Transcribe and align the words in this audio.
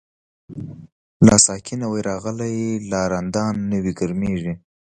لا 1.25 1.35
ساقی 1.45 1.75
نوی 1.81 2.01
راغلی، 2.09 2.57
لا 2.91 3.01
رندان 3.13 3.55
نوی 3.71 3.91
گرمیږی 3.99 4.53